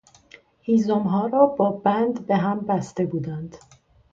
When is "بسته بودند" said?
2.59-3.57